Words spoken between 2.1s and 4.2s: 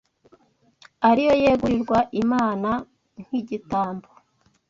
Imana nk’igitambo,